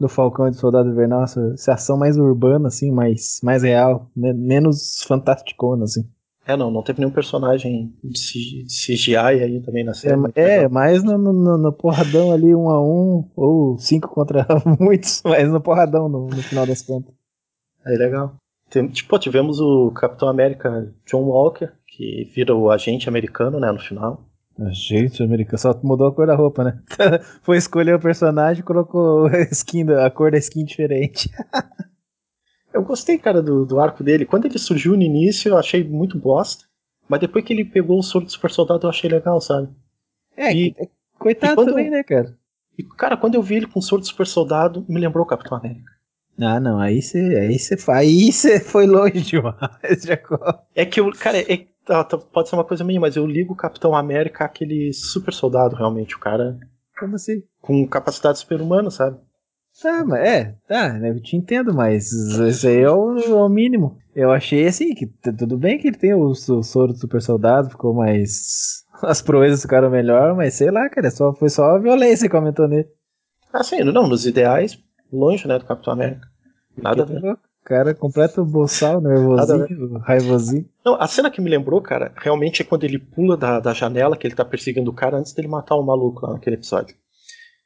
do 0.00 0.08
Falcão 0.08 0.48
e 0.48 0.50
do 0.50 0.56
Soldado 0.56 0.88
Invernal, 0.88 1.22
essa, 1.24 1.40
essa 1.54 1.74
ação 1.74 1.96
mais 1.96 2.16
urbana, 2.18 2.68
assim, 2.68 2.90
mais, 2.90 3.38
mais 3.42 3.62
real, 3.62 4.10
me- 4.16 4.32
menos 4.32 5.02
fantasticona, 5.06 5.84
assim. 5.84 6.04
É, 6.46 6.56
não, 6.56 6.70
não 6.70 6.82
teve 6.82 6.98
nenhum 7.00 7.12
personagem 7.12 7.94
de 8.04 8.66
CGI 8.68 9.16
aí 9.16 9.60
também 9.62 9.82
na 9.84 9.94
série. 9.94 10.16
mas 10.16 10.32
É, 10.36 10.64
é 10.64 10.68
no, 10.68 11.32
no, 11.32 11.56
no 11.56 11.72
porradão 11.72 12.32
ali, 12.32 12.54
um 12.54 12.68
a 12.68 12.82
um, 12.82 13.30
ou 13.34 13.78
cinco 13.78 14.08
contra 14.08 14.46
muitos, 14.78 15.22
mas 15.24 15.48
no 15.48 15.60
porradão 15.60 16.08
no, 16.08 16.26
no 16.26 16.42
final 16.42 16.66
das 16.66 16.82
contas. 16.82 17.14
Aí 17.86 17.96
legal. 17.96 18.34
Tem- 18.68 18.88
tipo, 18.88 19.18
tivemos 19.18 19.58
o 19.60 19.90
Capitão 19.92 20.28
América 20.28 20.92
John 21.06 21.22
Walker, 21.22 21.70
que 21.86 22.30
vira 22.34 22.54
o 22.54 22.70
agente 22.70 23.08
americano, 23.08 23.58
né, 23.58 23.70
no 23.72 23.78
final. 23.78 24.28
Gente, 24.70 25.22
americano, 25.22 25.58
só 25.58 25.78
mudou 25.82 26.06
a 26.06 26.14
cor 26.14 26.26
da 26.26 26.34
roupa, 26.36 26.62
né? 26.64 26.80
Foi 27.42 27.56
escolher 27.56 27.94
o 27.94 28.00
personagem 28.00 28.60
e 28.60 28.64
colocou 28.64 29.26
a, 29.26 29.40
skin, 29.50 29.90
a 29.92 30.08
cor 30.10 30.30
da 30.30 30.38
skin 30.38 30.64
diferente. 30.64 31.28
Eu 32.72 32.82
gostei, 32.82 33.18
cara, 33.18 33.42
do, 33.42 33.64
do 33.64 33.80
arco 33.80 34.02
dele. 34.02 34.24
Quando 34.26 34.46
ele 34.46 34.58
surgiu 34.58 34.96
no 34.96 35.02
início, 35.02 35.48
eu 35.48 35.56
achei 35.56 35.82
muito 35.84 36.18
bosta. 36.18 36.64
Mas 37.08 37.20
depois 37.20 37.44
que 37.44 37.52
ele 37.52 37.64
pegou 37.64 37.98
o 37.98 38.02
soro 38.02 38.24
do 38.24 38.30
super 38.32 38.50
soldado, 38.50 38.86
eu 38.86 38.90
achei 38.90 39.08
legal, 39.10 39.40
sabe? 39.40 39.68
É, 40.36 40.52
E- 40.52 40.72
que- 40.72 40.88
coitado 41.18 41.52
e 41.52 41.54
quando- 41.56 41.68
também, 41.70 41.90
né, 41.90 42.02
cara? 42.02 42.36
E, 42.78 42.82
cara, 42.82 43.16
quando 43.16 43.34
eu 43.36 43.42
vi 43.42 43.56
ele 43.56 43.66
com 43.66 43.78
o 43.78 43.82
soro 43.82 44.00
do 44.02 44.06
super 44.08 44.26
soldado, 44.26 44.84
me 44.88 44.98
lembrou 45.00 45.24
o 45.24 45.28
Capitão 45.28 45.56
América. 45.58 45.92
Ah, 46.40 46.58
não, 46.58 46.80
aí 46.80 47.00
você 47.00 47.18
aí 47.38 47.58
cê, 47.58 47.76
aí 47.92 48.32
cê 48.32 48.58
foi 48.58 48.86
longe 48.86 49.20
demais, 49.20 49.54
Jacob. 50.04 50.40
É 50.74 50.84
que 50.84 50.98
eu, 50.98 51.12
cara, 51.12 51.38
é- 51.40 51.66
tá, 51.84 52.04
tá, 52.04 52.18
pode 52.18 52.48
ser 52.48 52.56
uma 52.56 52.64
coisa 52.64 52.84
minha, 52.84 53.00
mas 53.00 53.16
eu 53.16 53.26
ligo 53.26 53.52
o 53.52 53.56
Capitão 53.56 53.94
América 53.94 54.44
àquele 54.44 54.92
super 54.92 55.32
soldado, 55.32 55.76
realmente. 55.76 56.16
O 56.16 56.20
cara 56.20 56.58
Como 56.98 57.14
assim? 57.16 57.42
com 57.60 57.86
capacidade 57.86 58.38
super-humana, 58.38 58.90
sabe? 58.90 59.18
Tá, 59.82 60.04
mas 60.04 60.20
é, 60.20 60.54
tá, 60.68 60.92
né, 60.92 61.10
eu 61.10 61.20
te 61.20 61.36
entendo, 61.36 61.74
mas 61.74 62.12
isso 62.12 62.68
aí 62.68 62.78
é 62.78 62.90
o, 62.90 63.18
é 63.18 63.34
o 63.34 63.48
mínimo. 63.48 63.98
Eu 64.14 64.30
achei 64.30 64.66
assim, 64.66 64.94
que 64.94 65.06
tudo 65.06 65.58
bem 65.58 65.78
que 65.78 65.88
ele 65.88 65.96
tem 65.96 66.14
o, 66.14 66.26
o 66.28 66.34
soro 66.34 66.92
do 66.92 66.98
super 66.98 67.20
soldado, 67.20 67.70
ficou 67.70 67.92
mais. 67.92 68.84
As 69.02 69.20
proezas 69.20 69.62
ficaram 69.62 69.90
melhor, 69.90 70.36
mas 70.36 70.54
sei 70.54 70.70
lá, 70.70 70.88
cara, 70.88 71.10
só, 71.10 71.34
foi 71.34 71.48
só 71.48 71.74
a 71.74 71.78
violência 71.78 72.28
que 72.28 72.36
aumentou 72.36 72.68
nele. 72.68 72.88
Assim, 73.52 73.82
não, 73.82 74.06
nos 74.06 74.24
ideais, 74.24 74.78
longe, 75.12 75.46
né, 75.48 75.58
do 75.58 75.64
Capitão 75.64 75.92
América. 75.92 76.28
Nada 76.76 77.02
a 77.02 77.06
ver. 77.06 77.38
Cara, 77.64 77.94
completo 77.94 78.44
boçal, 78.44 79.00
nervosinho, 79.00 79.98
raivosinho. 79.98 80.68
Não, 80.84 81.00
a 81.00 81.06
cena 81.06 81.30
que 81.30 81.40
me 81.40 81.48
lembrou, 81.48 81.80
cara, 81.80 82.12
realmente 82.16 82.60
é 82.60 82.64
quando 82.64 82.84
ele 82.84 82.98
pula 82.98 83.36
da, 83.38 83.58
da 83.58 83.72
janela, 83.72 84.16
que 84.16 84.26
ele 84.26 84.34
tá 84.34 84.44
perseguindo 84.44 84.90
o 84.90 84.94
cara 84.94 85.16
antes 85.16 85.32
dele 85.32 85.48
matar 85.48 85.74
o 85.76 85.82
maluco 85.82 86.26
lá 86.26 86.34
naquele 86.34 86.56
episódio. 86.56 86.94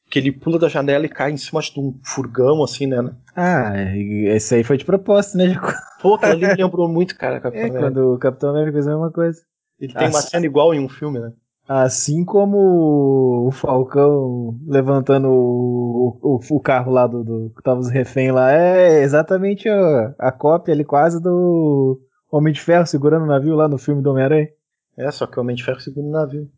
Que 0.08 0.18
ele 0.20 0.30
pula 0.32 0.58
da 0.58 0.68
janela 0.68 1.04
e 1.04 1.08
cai 1.08 1.32
em 1.32 1.36
cima 1.36 1.60
de 1.60 1.78
um 1.80 1.98
furgão, 2.04 2.62
assim, 2.62 2.86
né? 2.86 3.10
Ah, 3.36 3.72
e 3.94 4.26
esse 4.28 4.54
aí 4.54 4.62
foi 4.64 4.78
de 4.78 4.84
propósito, 4.84 5.36
né? 5.36 5.54
Pô, 6.00 6.14
aquilo 6.14 6.32
ali 6.32 6.46
me 6.46 6.54
lembrou 6.62 6.88
muito, 6.88 7.16
cara, 7.18 7.40
Capitão 7.40 7.60
É, 7.64 7.68
América. 7.68 7.90
quando 7.90 8.14
o 8.14 8.18
Capitão 8.18 8.50
América 8.50 8.72
fez 8.72 8.86
a 8.86 8.90
mesma 8.92 9.10
coisa. 9.10 9.40
Ele 9.80 9.92
tem 9.92 10.08
uma 10.08 10.18
Ah, 10.20 10.22
cena 10.22 10.46
igual 10.46 10.72
em 10.72 10.78
um 10.80 10.88
filme, 10.88 11.18
né? 11.18 11.32
Assim 11.68 12.24
como 12.24 13.46
o 13.46 13.50
Falcão 13.50 14.58
levantando 14.66 15.28
o, 15.28 16.18
o, 16.22 16.40
o 16.56 16.60
carro 16.60 16.90
lá 16.90 17.06
do, 17.06 17.22
do 17.22 17.52
que 17.54 17.62
tava 17.62 17.78
os 17.80 17.90
refém 17.90 18.32
lá, 18.32 18.50
é 18.52 19.02
exatamente 19.02 19.68
a, 19.68 20.14
a 20.18 20.32
cópia 20.32 20.72
ali 20.72 20.82
quase 20.82 21.20
do 21.20 22.00
Homem 22.32 22.54
de 22.54 22.60
Ferro 22.62 22.86
segurando 22.86 23.24
o 23.24 23.28
navio 23.28 23.54
lá 23.54 23.68
no 23.68 23.76
filme 23.76 24.00
do 24.00 24.10
Homem-Aranha. 24.10 24.48
É, 24.96 25.10
só 25.10 25.26
que 25.26 25.38
o 25.38 25.42
Homem 25.42 25.54
de 25.54 25.62
Ferro 25.62 25.78
segura 25.80 26.06
o 26.06 26.10
navio. 26.10 26.48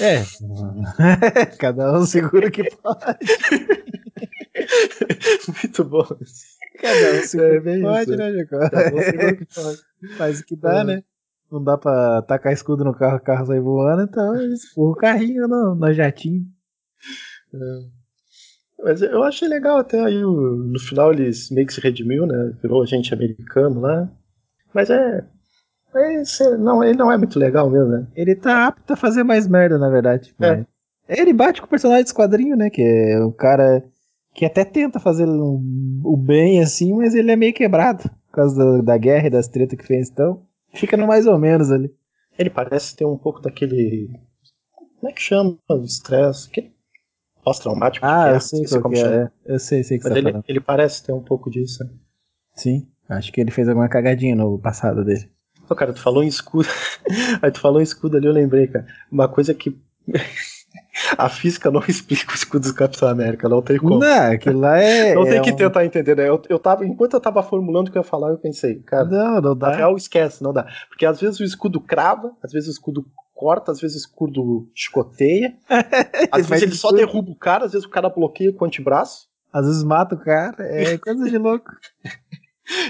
É. 0.00 0.22
Cada 1.60 1.92
um 1.92 2.06
segura 2.06 2.48
o 2.48 2.50
que 2.50 2.64
pode. 2.76 2.98
muito 5.62 5.84
bom. 5.84 6.06
Cada 6.80 7.18
um 7.18 7.22
segura 7.22 7.54
É 7.54 7.58
o 7.58 7.62
que 7.62 7.80
pode, 7.82 8.00
isso. 8.02 8.16
né, 8.16 8.32
Jacob? 8.32 8.70
Cada 8.70 8.94
um 8.96 9.02
segura 9.02 9.32
o 9.32 9.36
que 9.36 9.46
pode. 9.54 10.16
Faz 10.16 10.40
o 10.40 10.44
que 10.46 10.56
dá, 10.56 10.80
É. 10.80 10.84
né? 10.84 11.04
Não 11.54 11.62
dá 11.62 11.78
pra 11.78 12.20
tacar 12.22 12.52
escudo 12.52 12.84
no 12.84 12.92
carro, 12.92 13.16
o 13.18 13.20
carro 13.20 13.46
sair 13.46 13.60
voando, 13.60 14.02
então 14.02 14.34
eles 14.34 14.62
o 14.76 14.92
carrinho 14.94 15.46
no, 15.46 15.76
no 15.76 15.92
jatinho. 15.92 16.42
Mas 18.82 19.00
eu 19.00 19.22
achei 19.22 19.48
legal 19.48 19.78
até 19.78 20.00
aí, 20.04 20.20
no 20.20 20.78
final 20.80 21.12
eles 21.12 21.50
meio 21.50 21.66
que 21.66 21.72
se 21.72 21.80
redimiu, 21.80 22.26
né? 22.26 22.52
Virou 22.60 22.82
agente 22.82 23.14
americano 23.14 23.80
lá. 23.80 24.10
Mas 24.74 24.90
é. 24.90 25.24
é 25.94 26.20
esse- 26.22 26.56
não, 26.56 26.82
ele 26.82 26.98
não 26.98 27.10
é 27.10 27.16
muito 27.16 27.38
legal 27.38 27.70
mesmo, 27.70 27.88
né? 27.88 28.06
Ele 28.16 28.34
tá 28.34 28.66
apto 28.66 28.92
a 28.92 28.96
fazer 28.96 29.22
mais 29.22 29.46
merda, 29.46 29.78
na 29.78 29.88
verdade. 29.88 30.34
É. 30.40 30.56
Mas- 30.56 30.66
Ele 31.08 31.32
bate 31.32 31.60
com 31.60 31.66
o 31.66 31.70
personagem 31.70 32.04
de 32.04 32.12
quadrinho, 32.14 32.56
né? 32.56 32.68
Que 32.68 32.82
é 32.82 33.20
o 33.24 33.30
cara 33.32 33.84
que 34.34 34.44
até 34.44 34.64
tenta 34.64 34.98
fazer 34.98 35.28
o 35.28 35.60
o 36.04 36.16
bem 36.16 36.60
assim, 36.60 36.92
mas 36.94 37.14
ele 37.14 37.30
é 37.30 37.36
meio 37.36 37.54
quebrado 37.54 38.02
por 38.26 38.32
causa 38.32 38.56
da, 38.56 38.82
da 38.82 38.98
guerra 38.98 39.28
e 39.28 39.30
das 39.30 39.46
tretas 39.46 39.78
que 39.78 39.86
fez. 39.86 40.10
Então, 40.10 40.42
fica 40.74 40.96
no 40.96 41.06
mais 41.06 41.26
ou 41.26 41.38
menos 41.38 41.70
ali. 41.70 41.94
Ele 42.38 42.50
parece 42.50 42.96
ter 42.96 43.04
um 43.04 43.16
pouco 43.16 43.40
daquele. 43.40 44.10
Como 44.98 45.10
é 45.10 45.12
que 45.12 45.22
chama? 45.22 45.56
Estresse. 45.84 46.48
Aquele 46.48 46.74
pós-traumático. 47.44 48.04
Ah, 48.04 48.24
guerra, 48.24 48.36
eu 48.36 48.40
sei 48.40 48.62
esqueci 48.62 48.80
qual 48.80 48.92
que 48.92 49.00
é. 49.00 49.30
Eu 49.44 49.58
sei, 49.58 49.84
sei 49.84 49.96
o 49.96 50.00
que 50.00 50.08
você 50.08 50.14
Mas 50.14 50.22
tá 50.22 50.28
ele, 50.30 50.44
ele 50.48 50.60
parece 50.60 51.04
ter 51.04 51.12
um 51.12 51.22
pouco 51.22 51.50
disso. 51.50 51.84
né? 51.84 51.90
Sim, 52.54 52.88
acho 53.08 53.32
que 53.32 53.40
ele 53.40 53.50
fez 53.50 53.68
alguma 53.68 53.88
cagadinha 53.88 54.34
no 54.34 54.58
passado 54.58 55.04
dele. 55.04 55.30
Pô, 55.68 55.74
cara, 55.74 55.92
tu 55.92 56.00
falou 56.00 56.22
em 56.22 56.28
escudo. 56.28 56.68
Aí 57.40 57.50
tu 57.50 57.60
falou 57.60 57.80
em 57.80 57.84
escudo 57.84 58.16
ali, 58.16 58.26
eu 58.26 58.32
lembrei, 58.32 58.66
cara. 58.66 58.86
Uma 59.10 59.28
coisa 59.28 59.54
que. 59.54 59.78
A 61.18 61.28
física 61.28 61.70
não 61.70 61.82
explica 61.88 62.32
o 62.32 62.34
escudo 62.34 62.68
do 62.68 62.74
Capitão 62.74 63.08
América, 63.08 63.48
não 63.48 63.62
tem 63.62 63.78
como. 63.78 63.98
Não, 63.98 64.32
aquilo 64.32 64.60
lá 64.60 64.78
é. 64.78 65.14
Não 65.16 65.24
tem 65.24 65.38
é 65.38 65.40
que 65.40 65.52
um- 65.52 65.56
tentar 65.56 65.84
entender, 65.84 66.16
né? 66.16 66.28
Eu, 66.28 66.40
eu 66.48 66.58
tava, 66.58 66.84
enquanto 66.86 67.14
eu 67.14 67.20
tava 67.20 67.42
formulando 67.42 67.88
o 67.88 67.90
que 67.92 67.98
eu 67.98 68.02
ia 68.02 68.08
falar, 68.08 68.30
eu 68.30 68.38
pensei, 68.38 68.80
cara, 68.80 69.04
Não, 69.04 69.34
não 69.40 69.54
na 69.54 69.70
dá. 69.70 69.76
real 69.76 69.96
esquece, 69.96 70.42
não 70.42 70.52
dá. 70.52 70.66
Porque 70.88 71.04
às 71.06 71.20
vezes 71.20 71.40
o 71.40 71.44
escudo 71.44 71.80
crava, 71.80 72.32
às 72.42 72.52
vezes 72.52 72.68
o 72.68 72.72
escudo 72.72 73.04
corta, 73.34 73.72
às 73.72 73.80
vezes 73.80 73.96
o 73.96 74.00
escudo 74.06 74.68
chicoteia, 74.74 75.54
às 76.30 76.42
Mas 76.42 76.48
vezes 76.48 76.62
ele 76.62 76.74
só 76.74 76.92
derruba 76.92 77.30
o 77.30 77.36
cara, 77.36 77.64
às 77.66 77.72
vezes 77.72 77.86
o 77.86 77.90
cara 77.90 78.08
bloqueia 78.08 78.52
com 78.52 78.64
o 78.64 78.68
antebraço. 78.68 79.26
Às 79.52 79.66
vezes 79.66 79.82
mata 79.84 80.14
o 80.14 80.18
cara, 80.18 80.56
é 80.60 80.98
coisa 80.98 81.28
de 81.30 81.38
louco. 81.38 81.70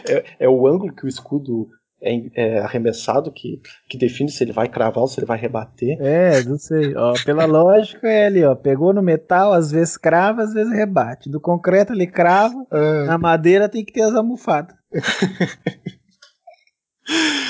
É, 0.09 0.25
é 0.41 0.49
o 0.49 0.67
ângulo 0.67 0.95
que 0.95 1.05
o 1.05 1.09
escudo 1.09 1.69
é, 2.05 2.31
é 2.35 2.59
arremessado 2.59 3.33
que, 3.33 3.61
que 3.89 3.97
define 3.97 4.31
se 4.31 4.45
ele 4.45 4.53
vai 4.53 4.69
cravar 4.69 4.99
ou 4.99 5.09
se 5.09 5.19
ele 5.19 5.27
vai 5.27 5.39
rebater. 5.39 5.97
É, 6.01 6.43
não 6.45 6.59
sei. 6.59 6.95
Ó, 6.95 7.15
pela 7.25 7.47
lógica 7.47 8.07
é 8.07 8.27
ali, 8.27 8.45
ó. 8.45 8.55
Pegou 8.55 8.93
no 8.93 9.03
metal, 9.03 9.53
às 9.53 9.71
vezes 9.71 9.97
crava, 9.97 10.43
às 10.43 10.53
vezes 10.53 10.73
rebate. 10.73 11.31
Do 11.31 11.41
concreto 11.41 11.93
ele 11.93 12.07
crava, 12.07 12.67
na 13.07 13.17
madeira 13.19 13.69
tem 13.69 13.85
que 13.85 13.93
ter 13.93 14.03
as 14.03 14.15
almofadas. 14.15 14.77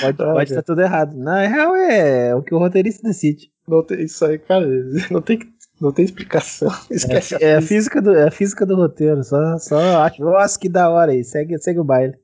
Pode 0.01 0.21
Ah, 0.21 0.33
pode 0.33 0.49
estar 0.49 0.63
tudo 0.63 0.81
errado. 0.81 1.15
Na 1.15 1.47
real 1.47 1.75
é 1.75 2.35
o 2.35 2.43
que 2.43 2.53
o 2.53 2.57
roteirista 2.57 3.07
decide. 3.07 3.49
Não 3.67 3.83
tem 3.83 4.03
isso 4.03 4.25
aí, 4.25 4.37
cara. 4.37 4.67
Não 5.09 5.21
tem, 5.21 5.39
não 5.79 5.91
tem 5.91 6.05
explicação. 6.05 6.69
Esquece 6.91 7.41
É 7.41 7.55
a 7.55 7.59
a 7.59 7.61
física 7.61 8.01
do, 8.01 8.13
é 8.13 8.27
a 8.27 8.31
física 8.31 8.65
do 8.65 8.75
roteiro. 8.75 9.23
Só, 9.23 9.57
só 9.57 10.03
acho. 10.03 10.21
Nossa, 10.23 10.59
que 10.59 10.67
da 10.67 10.89
hora 10.89 11.11
aí. 11.11 11.23
Segue, 11.23 11.57
segue 11.57 11.79
o 11.79 11.85
baile. 11.85 12.15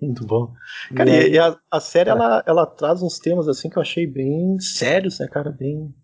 Muito 0.00 0.26
bom. 0.26 0.52
Cara, 0.94 1.10
E 1.10 1.30
e, 1.30 1.32
e 1.32 1.38
a, 1.38 1.56
a 1.70 1.80
série 1.80 2.10
ela, 2.10 2.42
ela 2.46 2.66
traz 2.66 3.02
uns 3.02 3.18
temas 3.18 3.48
assim 3.48 3.68
que 3.68 3.76
eu 3.76 3.82
achei 3.82 4.06
bem 4.06 4.58
sérios, 4.60 5.18
né, 5.18 5.26
cara? 5.28 5.50
Bem. 5.50 5.94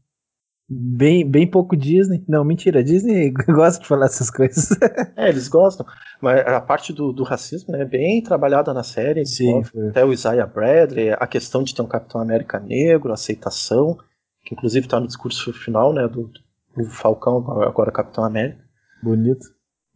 Bem, 0.68 1.28
bem 1.28 1.46
pouco 1.46 1.76
Disney. 1.76 2.24
Não, 2.26 2.44
mentira. 2.44 2.82
Disney 2.82 3.30
gosta 3.48 3.82
de 3.82 3.88
falar 3.88 4.06
essas 4.06 4.30
coisas. 4.30 4.70
É, 5.16 5.28
eles 5.28 5.46
gostam. 5.46 5.86
Mas 6.20 6.44
a 6.46 6.60
parte 6.60 6.92
do, 6.92 7.12
do 7.12 7.22
racismo 7.22 7.72
né, 7.72 7.82
é 7.82 7.84
bem 7.84 8.22
trabalhada 8.22 8.74
na 8.74 8.82
série. 8.82 9.22
foi. 9.62 9.88
Até 9.88 10.04
o 10.04 10.12
Isaiah 10.12 10.46
Bradley, 10.46 11.10
a 11.12 11.26
questão 11.26 11.62
de 11.62 11.74
ter 11.74 11.82
um 11.82 11.86
Capitão 11.86 12.20
América 12.20 12.58
negro, 12.58 13.10
a 13.10 13.14
aceitação, 13.14 13.96
que 14.44 14.54
inclusive 14.54 14.88
tá 14.88 14.98
no 14.98 15.06
discurso 15.06 15.52
final, 15.52 15.92
né, 15.92 16.08
do, 16.08 16.30
do 16.76 16.84
Falcão, 16.90 17.62
agora 17.62 17.92
Capitão 17.92 18.24
América. 18.24 18.64
Bonito. 19.02 19.46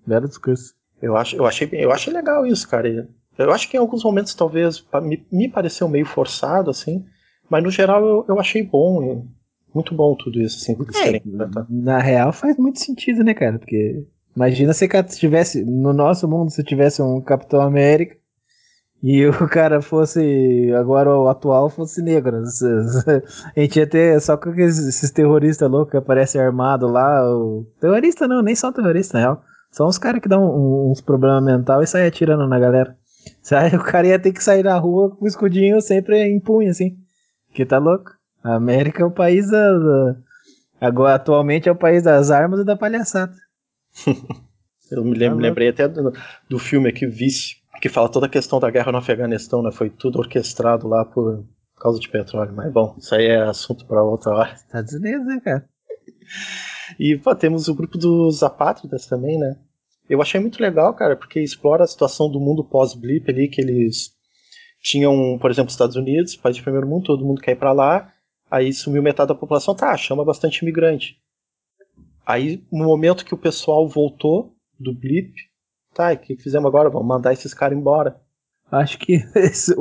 Belo 0.06 0.28
discurso. 0.28 0.74
Eu, 1.02 1.16
acho, 1.16 1.36
eu, 1.36 1.46
achei, 1.46 1.68
eu 1.72 1.92
achei 1.92 2.12
legal 2.12 2.46
isso, 2.46 2.68
cara. 2.68 3.08
Eu 3.38 3.52
acho 3.52 3.70
que 3.70 3.76
em 3.76 3.80
alguns 3.80 4.02
momentos 4.02 4.34
talvez 4.34 4.84
me, 5.02 5.24
me 5.30 5.48
pareceu 5.48 5.88
meio 5.88 6.04
forçado, 6.04 6.70
assim, 6.70 7.04
mas 7.48 7.62
no 7.62 7.70
geral 7.70 8.04
eu, 8.04 8.24
eu 8.28 8.40
achei 8.40 8.62
bom, 8.62 9.26
muito 9.74 9.94
bom 9.94 10.16
tudo 10.16 10.40
isso, 10.40 10.58
assim, 10.58 10.72
implementar. 11.20 11.66
Na 11.70 11.98
real 11.98 12.32
faz 12.32 12.56
muito 12.56 12.80
sentido, 12.80 13.22
né, 13.22 13.34
cara? 13.34 13.58
Porque 13.58 14.04
imagina 14.34 14.72
se 14.72 14.88
tivesse, 15.16 15.64
no 15.64 15.92
nosso 15.92 16.28
mundo, 16.28 16.50
se 16.50 16.64
tivesse 16.64 17.00
um 17.00 17.20
Capitão 17.20 17.60
América 17.60 18.16
e 19.02 19.24
o 19.28 19.48
cara 19.48 19.80
fosse, 19.80 20.72
agora 20.76 21.16
o 21.16 21.28
atual 21.28 21.70
fosse 21.70 22.02
negro. 22.02 22.42
A 23.56 23.60
gente 23.60 23.78
ia 23.78 23.86
ter 23.86 24.20
só 24.20 24.36
com 24.36 24.50
esses 24.50 25.10
terroristas 25.10 25.70
loucos 25.70 25.92
que 25.92 25.96
aparecem 25.96 26.40
armado 26.40 26.86
lá. 26.86 27.22
O... 27.32 27.66
Terrorista 27.80 28.26
não, 28.26 28.42
nem 28.42 28.54
só 28.54 28.72
terrorista, 28.72 29.18
na 29.18 29.24
real. 29.24 29.42
São 29.70 29.86
uns 29.86 29.98
caras 29.98 30.20
que 30.20 30.28
dão 30.28 30.90
uns 30.90 31.00
problemas 31.00 31.44
mental 31.44 31.82
e 31.82 31.86
saem 31.86 32.06
atirando 32.06 32.46
na 32.48 32.58
galera. 32.58 32.96
Sai, 33.42 33.70
o 33.76 33.82
cara 33.82 34.06
ia 34.06 34.18
ter 34.18 34.32
que 34.32 34.42
sair 34.42 34.62
na 34.62 34.76
rua 34.78 35.14
com 35.14 35.24
o 35.24 35.28
escudinho 35.28 35.80
sempre 35.80 36.18
em 36.22 36.40
punho, 36.40 36.70
assim. 36.70 36.96
Que 37.52 37.64
tá 37.66 37.78
louco. 37.78 38.10
A 38.42 38.54
América 38.54 39.02
é 39.02 39.06
o 39.06 39.10
país 39.10 39.50
da, 39.50 39.72
da- 39.78 40.16
Agora, 40.80 41.14
atualmente 41.16 41.68
é 41.68 41.72
o 41.72 41.76
país 41.76 42.02
das 42.04 42.30
armas 42.30 42.60
e 42.60 42.64
da 42.64 42.76
palhaçada. 42.76 43.34
Eu 44.90 45.04
me 45.04 45.22
Ah, 45.26 45.34
lembrei 45.34 45.68
até 45.68 45.86
do, 45.86 46.12
do 46.48 46.58
filme 46.58 46.88
aqui, 46.88 47.06
Vice, 47.06 47.56
que 47.80 47.88
fala 47.90 48.08
toda 48.08 48.26
a 48.26 48.30
questão 48.30 48.58
da 48.58 48.70
guerra 48.70 48.90
no 48.90 48.98
Afeganistão, 48.98 49.62
né? 49.62 49.70
Foi 49.70 49.90
tudo 49.90 50.18
orquestrado 50.18 50.88
lá 50.88 51.04
por 51.04 51.44
causa 51.78 52.00
de 52.00 52.08
petróleo. 52.08 52.54
Mas 52.54 52.72
bom, 52.72 52.94
isso 52.98 53.14
aí 53.14 53.26
é 53.26 53.42
assunto 53.42 53.84
para 53.86 54.02
outra 54.02 54.32
hora. 54.32 54.54
Estados 54.54 54.94
Unidos, 54.94 55.26
né, 55.26 55.40
cara? 55.44 55.68
E 56.98 57.16
pô, 57.18 57.34
temos 57.34 57.68
o 57.68 57.74
grupo 57.74 57.98
dos 57.98 58.42
apátridas 58.42 59.06
também, 59.06 59.38
né? 59.38 59.56
Eu 60.08 60.22
achei 60.22 60.40
muito 60.40 60.60
legal, 60.60 60.94
cara, 60.94 61.16
porque 61.16 61.40
explora 61.40 61.84
a 61.84 61.86
situação 61.86 62.30
do 62.30 62.40
mundo 62.40 62.64
pós-blip 62.64 63.30
ali, 63.30 63.48
que 63.48 63.60
eles 63.60 64.12
tinham, 64.82 65.38
por 65.38 65.50
exemplo, 65.50 65.68
os 65.68 65.74
Estados 65.74 65.96
Unidos, 65.96 66.36
país 66.36 66.56
de 66.56 66.62
primeiro 66.62 66.86
mundo, 66.86 67.04
todo 67.04 67.24
mundo 67.24 67.40
quer 67.40 67.52
ir 67.52 67.56
pra 67.56 67.72
lá, 67.72 68.12
aí 68.50 68.72
sumiu 68.72 69.02
metade 69.02 69.28
da 69.28 69.34
população, 69.34 69.74
tá, 69.74 69.96
chama 69.96 70.24
bastante 70.24 70.58
imigrante. 70.58 71.18
Aí, 72.26 72.62
no 72.70 72.84
momento 72.84 73.24
que 73.24 73.34
o 73.34 73.38
pessoal 73.38 73.88
voltou 73.88 74.54
do 74.78 74.94
blip, 74.94 75.34
tá, 75.94 76.12
o 76.12 76.16
que 76.16 76.36
fizemos 76.36 76.66
agora? 76.66 76.90
Vamos 76.90 77.08
mandar 77.08 77.32
esses 77.32 77.52
caras 77.52 77.76
embora. 77.76 78.20
Acho 78.70 78.98
que 78.98 79.24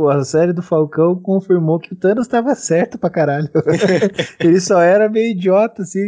a 0.09 0.23
série 0.23 0.53
do 0.53 0.61
Falcão 0.61 1.19
confirmou 1.21 1.77
que 1.77 1.91
o 1.91 1.95
Thanos 1.95 2.27
tava 2.27 2.55
certo 2.55 2.97
pra 2.97 3.09
caralho. 3.09 3.49
ele 4.39 4.61
só 4.61 4.79
era 4.81 5.09
meio 5.09 5.31
idiota, 5.31 5.81
assim. 5.81 5.99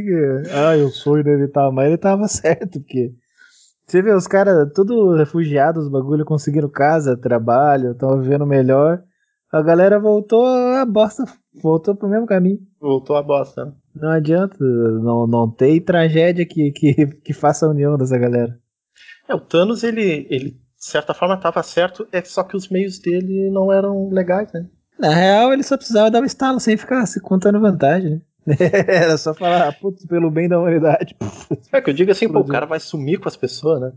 Ah, 0.49 0.77
eu 0.77 0.89
sou 0.89 1.19
inevitável. 1.19 1.73
Mas 1.73 1.88
ele 1.88 1.97
tava 1.97 2.27
certo, 2.29 2.79
porque. 2.79 3.13
Você 3.89 4.03
vê, 4.03 4.13
os 4.13 4.27
caras, 4.27 4.72
tudo 4.75 5.15
refugiados, 5.15 5.86
os 5.86 5.91
bagulho, 5.91 6.24
conseguiram 6.24 6.69
casa, 6.69 7.17
trabalho, 7.17 7.93
estão 7.93 8.22
vivendo 8.22 8.46
melhor. 8.46 9.01
A 9.51 9.63
galera 9.63 10.00
voltou, 10.00 10.46
a 10.46 10.86
bosta 10.86 11.24
voltou 11.60 11.96
pro 11.96 12.08
mesmo 12.08 12.27
caminho. 12.27 12.60
Voltou 12.79 13.15
a 13.15 13.24
bosta, 13.24 13.65
né? 13.65 13.74
Não 13.96 14.10
adianta, 14.12 14.55
não, 14.60 15.25
não 15.25 15.50
tem 15.50 15.81
tragédia 15.81 16.46
que, 16.46 16.72
que, 16.72 17.08
que 17.08 17.34
faça 17.34 17.65
a 17.65 17.69
união 17.69 17.98
dessa 17.98 18.15
galera. 18.15 18.60
É, 19.27 19.34
o 19.34 19.39
Thanos, 19.39 19.84
ele, 19.84 20.27
ele 20.29 20.51
de 20.51 20.86
certa 20.86 21.15
forma 21.15 21.34
estava 21.34 21.63
certo, 21.63 22.08
é 22.12 22.24
só 22.24 22.43
que 22.43 22.55
os 22.55 22.69
meios 22.69 23.00
dele 23.00 23.50
não 23.50 23.74
eram 23.74 24.08
legais, 24.12 24.53
né? 24.53 24.67
Na 25.00 25.10
real, 25.10 25.51
ele 25.51 25.63
só 25.63 25.75
precisava 25.75 26.12
dar 26.12 26.22
um 26.22 26.25
estalo 26.25 26.60
sem 26.60 26.77
ficar 26.77 27.08
se 27.08 27.19
contando 27.19 27.60
vantagem, 27.60 28.12
né? 28.12 28.22
Era 28.87 29.17
só 29.17 29.33
falar, 29.33 29.77
putz, 29.79 30.05
pelo 30.05 30.31
bem 30.31 30.47
da 30.47 30.59
humanidade. 30.59 31.15
É 31.71 31.81
que 31.81 31.89
eu 31.89 31.93
digo 31.93 32.11
assim, 32.11 32.27
pô, 32.27 32.39
o 32.39 32.47
cara 32.47 32.65
vai 32.65 32.79
sumir 32.79 33.19
com 33.19 33.27
as 33.27 33.35
pessoas, 33.35 33.81
né? 33.81 33.91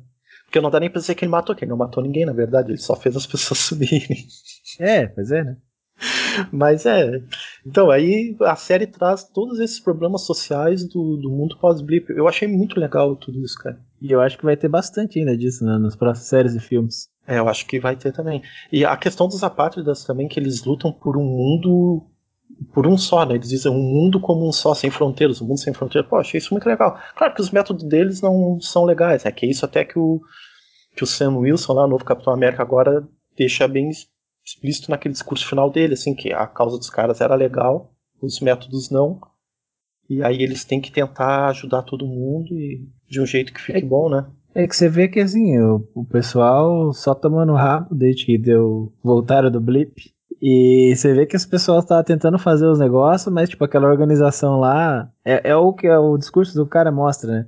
Porque 0.45 0.61
não 0.61 0.71
dá 0.71 0.79
nem 0.79 0.91
pra 0.91 1.01
dizer 1.01 1.15
que 1.15 1.25
ele 1.25 1.33
matou, 1.33 1.55
que 1.55 1.65
ele 1.65 1.71
não 1.71 1.79
matou 1.79 2.03
ninguém, 2.03 2.27
na 2.27 2.33
verdade, 2.33 2.71
ele 2.71 2.79
só 2.79 2.95
fez 2.95 3.17
as 3.17 3.27
pessoas 3.27 3.59
sumirem. 3.59 4.27
É, 4.79 5.07
pois 5.07 5.31
é, 5.31 5.43
né? 5.43 5.57
Mas 6.51 6.87
é. 6.87 7.23
Então, 7.67 7.91
aí 7.91 8.37
a 8.41 8.57
série 8.57 8.87
traz 8.87 9.25
todos 9.25 9.59
esses 9.61 9.81
problemas 9.81 10.23
sociais 10.23 10.85
do, 10.85 11.17
do 11.17 11.31
mundo 11.31 11.57
pós-blip. 11.59 12.11
Eu 12.11 12.29
achei 12.29 12.49
muito 12.49 12.79
legal 12.79 13.15
tudo 13.17 13.43
isso, 13.45 13.57
cara. 13.59 13.79
E 14.01 14.11
eu 14.11 14.21
acho 14.21 14.37
que 14.37 14.45
vai 14.45 14.57
ter 14.57 14.69
bastante 14.69 15.19
ainda 15.19 15.37
disso, 15.37 15.65
né? 15.65 15.79
Nas 15.79 15.97
próximas 15.97 16.29
séries 16.29 16.55
e 16.55 16.61
filmes. 16.61 17.09
É, 17.27 17.39
eu 17.39 17.49
acho 17.49 17.67
que 17.67 17.79
vai 17.79 17.95
ter 17.97 18.13
também. 18.13 18.43
E 18.71 18.85
a 18.85 18.97
questão 18.97 19.29
dos 19.29 19.43
apátridas 19.45 20.05
também, 20.05 20.29
que 20.29 20.41
eles 20.41 20.65
lutam 20.65 20.93
por 20.93 21.17
um 21.17 21.25
mundo. 21.25 22.05
Por 22.73 22.87
um 22.87 22.97
só, 22.97 23.25
né? 23.25 23.35
Eles 23.35 23.49
dizem 23.49 23.71
um 23.71 23.83
mundo 23.83 24.21
como 24.21 24.47
um 24.47 24.53
só, 24.53 24.75
sem 24.75 24.91
fronteiras, 24.91 25.41
um 25.41 25.47
mundo 25.47 25.61
sem 25.61 25.73
fronteiras. 25.73 26.09
Pô, 26.09 26.17
achei 26.17 26.39
isso 26.39 26.53
muito 26.53 26.69
legal. 26.69 26.99
Claro 27.17 27.35
que 27.35 27.41
os 27.41 27.51
métodos 27.51 27.85
deles 27.85 28.21
não 28.21 28.61
são 28.61 28.85
legais, 28.85 29.25
né? 29.25 29.33
Que 29.33 29.47
é 29.47 29.51
isso 29.51 29.65
até 29.65 29.85
que 29.85 29.99
o, 29.99 30.21
que 30.97 31.03
o 31.03 31.07
Sam 31.07 31.39
Wilson, 31.39 31.73
lá, 31.73 31.85
o 31.85 31.89
novo 31.89 32.05
Capitão 32.05 32.33
América, 32.33 32.63
agora 32.63 33.07
deixa 33.37 33.67
bem 33.67 33.91
explícito 34.45 34.91
naquele 34.91 35.13
discurso 35.13 35.47
final 35.47 35.71
dele, 35.71 35.95
assim, 35.95 36.15
que 36.15 36.33
a 36.33 36.47
causa 36.47 36.77
dos 36.77 36.91
caras 36.91 37.21
era 37.21 37.35
legal, 37.35 37.93
os 38.21 38.41
métodos 38.41 38.91
não. 38.91 39.21
E 40.09 40.23
aí 40.23 40.43
eles 40.43 40.65
têm 40.65 40.81
que 40.81 40.93
tentar 40.93 41.49
ajudar 41.49 41.83
todo 41.83 42.07
mundo 42.07 42.55
e 42.59 42.87
de 43.09 43.21
um 43.21 43.27
jeito 43.27 43.53
que 43.53 43.61
fique 43.61 43.85
bom, 43.85 44.11
né? 44.11 44.27
É 44.55 44.67
que 44.67 44.77
você 44.77 44.89
vê 44.89 45.09
que 45.09 45.21
assim, 45.21 45.59
o, 45.59 45.89
o 45.95 46.05
pessoal 46.05 46.93
só 46.93 47.15
tomando 47.15 47.55
rabo 47.55 47.95
desde 47.95 48.27
que 48.27 48.37
deu. 48.37 48.93
voltaram 49.03 49.51
do 49.51 49.61
blip. 49.61 50.13
E 50.43 50.93
você 50.97 51.15
vê 51.15 51.25
que 51.25 51.37
as 51.37 51.47
pessoas 51.47 51.85
estavam 51.85 52.03
tentando 52.03 52.37
fazer 52.37 52.67
os 52.67 52.77
negócios, 52.77 53.33
mas 53.33 53.49
tipo, 53.49 53.65
aquela 53.65 53.89
organização 53.89 54.59
lá 54.59 55.09
é, 55.25 55.51
é 55.51 55.57
o 55.57 55.73
que 55.73 55.87
é 55.87 55.97
o 55.97 56.19
discurso 56.19 56.53
do 56.57 56.67
cara 56.67 56.91
mostra, 56.91 57.31
né? 57.31 57.47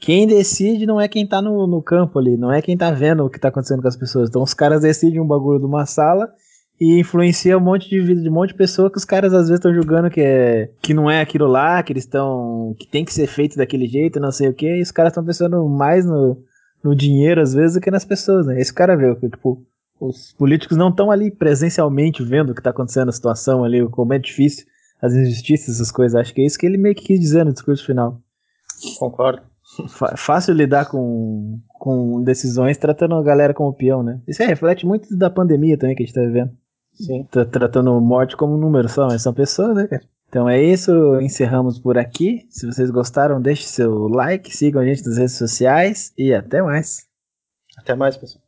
Quem 0.00 0.26
decide 0.26 0.84
não 0.84 1.00
é 1.00 1.06
quem 1.06 1.24
tá 1.24 1.40
no, 1.40 1.64
no 1.68 1.80
campo 1.80 2.18
ali, 2.18 2.36
não 2.36 2.52
é 2.52 2.60
quem 2.60 2.76
tá 2.76 2.90
vendo 2.90 3.24
o 3.24 3.30
que 3.30 3.38
tá 3.38 3.48
acontecendo 3.48 3.80
com 3.80 3.86
as 3.86 3.96
pessoas. 3.96 4.28
Então 4.28 4.42
os 4.42 4.52
caras 4.52 4.82
decidem 4.82 5.20
um 5.20 5.26
bagulho 5.26 5.60
de 5.60 5.64
uma 5.64 5.86
sala 5.86 6.28
e 6.80 6.98
influencia 6.98 7.56
um 7.56 7.60
monte 7.60 7.88
de 7.88 8.00
vida 8.00 8.20
de 8.20 8.28
um 8.28 8.32
monte 8.32 8.48
de 8.48 8.56
pessoa 8.56 8.90
que 8.90 8.98
os 8.98 9.04
caras 9.04 9.32
às 9.32 9.42
vezes 9.42 9.60
estão 9.60 9.72
julgando 9.72 10.10
que, 10.10 10.20
é, 10.20 10.70
que 10.82 10.92
não 10.92 11.08
é 11.08 11.20
aquilo 11.20 11.46
lá, 11.46 11.80
que 11.84 11.92
eles 11.92 12.02
estão. 12.02 12.74
que 12.80 12.88
tem 12.88 13.04
que 13.04 13.14
ser 13.14 13.28
feito 13.28 13.56
daquele 13.56 13.86
jeito, 13.86 14.18
não 14.18 14.32
sei 14.32 14.48
o 14.48 14.54
que, 14.54 14.66
e 14.66 14.82
os 14.82 14.90
caras 14.90 15.12
estão 15.12 15.24
pensando 15.24 15.68
mais 15.68 16.04
no, 16.04 16.36
no 16.82 16.96
dinheiro 16.96 17.40
às 17.40 17.54
vezes 17.54 17.74
do 17.74 17.80
que 17.80 17.92
nas 17.92 18.04
pessoas, 18.04 18.44
né? 18.46 18.60
Esse 18.60 18.74
cara 18.74 18.96
vê 18.96 19.14
que, 19.14 19.28
tipo, 19.30 19.64
os 20.08 20.32
políticos 20.32 20.76
não 20.76 20.88
estão 20.88 21.10
ali 21.10 21.30
presencialmente 21.30 22.22
vendo 22.22 22.50
o 22.50 22.54
que 22.54 22.62
tá 22.62 22.70
acontecendo, 22.70 23.08
a 23.08 23.12
situação 23.12 23.64
ali, 23.64 23.86
como 23.88 24.12
é 24.12 24.18
difícil, 24.18 24.66
as 25.00 25.14
injustiças, 25.14 25.76
essas 25.76 25.90
coisas. 25.90 26.14
Acho 26.20 26.34
que 26.34 26.42
é 26.42 26.46
isso 26.46 26.58
que 26.58 26.66
ele 26.66 26.78
meio 26.78 26.94
que 26.94 27.04
quis 27.04 27.20
dizer 27.20 27.44
no 27.44 27.52
discurso 27.52 27.84
final. 27.84 28.20
Concordo. 28.98 29.42
Fá- 29.88 30.16
fácil 30.16 30.54
lidar 30.54 30.86
com, 30.86 31.58
com 31.68 32.22
decisões 32.22 32.76
tratando 32.76 33.14
a 33.14 33.22
galera 33.22 33.54
como 33.54 33.72
peão, 33.72 34.02
né? 34.02 34.20
Isso 34.28 34.42
aí 34.42 34.48
reflete 34.48 34.86
muito 34.86 35.16
da 35.16 35.30
pandemia 35.30 35.76
também 35.76 35.96
que 35.96 36.02
a 36.02 36.06
gente 36.06 36.14
tá 36.14 36.20
vivendo. 36.20 36.52
Sim. 36.92 37.24
Tá 37.30 37.44
tratando 37.44 38.00
morte 38.00 38.36
como 38.36 38.54
um 38.54 38.58
número 38.58 38.88
só, 38.88 39.06
mas 39.06 39.22
são 39.22 39.34
pessoas, 39.34 39.74
né, 39.74 39.86
cara? 39.88 40.02
Então 40.28 40.48
é 40.48 40.62
isso, 40.62 40.92
encerramos 41.20 41.78
por 41.78 41.96
aqui. 41.96 42.46
Se 42.50 42.66
vocês 42.66 42.90
gostaram, 42.90 43.40
deixe 43.40 43.64
seu 43.64 44.08
like, 44.08 44.56
sigam 44.56 44.82
a 44.82 44.84
gente 44.84 45.04
nas 45.06 45.16
redes 45.16 45.34
sociais 45.36 46.12
e 46.18 46.32
até 46.34 46.60
mais. 46.62 47.06
Até 47.78 47.94
mais, 47.94 48.16
pessoal. 48.16 48.43